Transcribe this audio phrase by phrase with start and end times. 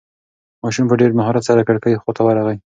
[0.63, 2.57] ماشوم په ډېر مهارت سره د کړکۍ خواته ورغی.